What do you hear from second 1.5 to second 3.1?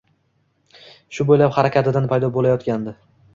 harakatidan paydo bo’layotgandi.